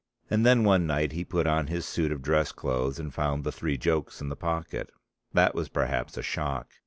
[0.31, 3.51] And then one night he put on his suit of dress clothes and found the
[3.51, 4.89] three jokes in the pocket.
[5.31, 6.69] That was perhaps a shock.